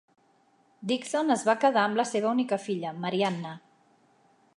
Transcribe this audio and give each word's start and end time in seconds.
Dixon 0.91 1.35
es 1.35 1.43
va 1.49 1.55
quedar 1.65 1.83
amb 1.89 1.99
la 2.01 2.05
seva 2.13 2.31
única 2.31 2.59
filla, 2.65 2.95
Marianna. 3.05 3.53